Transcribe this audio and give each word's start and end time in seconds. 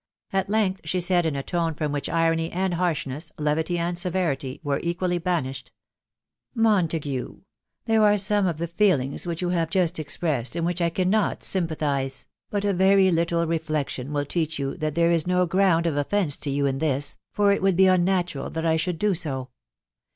At 0.33 0.49
length 0.49 0.81
she 0.83 0.99
said, 0.99 1.27
in 1.27 1.35
a 1.35 1.43
tone 1.43 1.75
from 1.75 1.91
which 1.91 2.07
bony 2.07 2.51
and 2.51 2.73
harshness, 2.73 3.31
levity 3.37 3.75
sad 3.75 3.99
severity, 3.99 4.59
were 4.63 4.79
equally 4.81 5.19
banished, 5.19 5.71
—"Montague 6.55 7.27
1.... 7.27 7.41
there 7.85 8.01
ore 8.01 8.17
some 8.17 8.47
of 8.47 8.57
the 8.57 8.65
feefings 8.65 9.27
which 9.27 9.43
you 9.43 9.49
have 9.49 9.69
just 9.69 9.97
expic— 9.97 10.47
ed, 10.49 10.55
in 10.55 10.65
which 10.65 10.81
I 10.81 10.89
cannot 10.89 11.43
sympathise; 11.43 12.25
but 12.49 12.65
a 12.65 12.73
very 12.73 13.11
little 13.11 13.45
reflection 13.45 14.11
will 14.11 14.25
teach 14.25 14.57
you 14.57 14.75
that 14.77 14.95
there 14.95 15.11
is 15.11 15.27
no 15.27 15.45
ground 15.45 15.85
of 15.85 15.93
oneDcetoyouinthis.... 15.93 17.17
lor 17.37 17.53
it 17.53 17.61
would 17.61 17.75
be 17.77 17.85
unnatural 17.85 18.49
that 18.49 18.65
I 18.65 18.77
should 18.77 18.97
do 18.97 19.13
so. 19.13 19.49